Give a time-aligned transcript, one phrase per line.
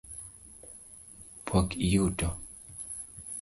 [1.45, 2.27] Pok iyuto?